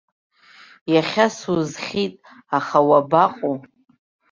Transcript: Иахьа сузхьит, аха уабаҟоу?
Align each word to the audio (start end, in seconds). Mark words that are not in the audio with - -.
Иахьа 0.93 1.27
сузхьит, 1.37 2.15
аха 2.57 2.77
уабаҟоу? 2.89 3.55